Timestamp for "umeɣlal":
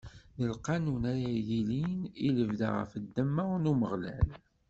3.71-4.29